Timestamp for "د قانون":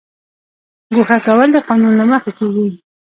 1.53-1.93